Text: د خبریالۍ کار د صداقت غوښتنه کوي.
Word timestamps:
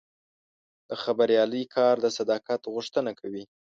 د 0.89 0.91
خبریالۍ 1.03 1.63
کار 1.75 1.95
د 2.01 2.05
صداقت 2.17 2.61
غوښتنه 2.73 3.11
کوي. 3.19 3.43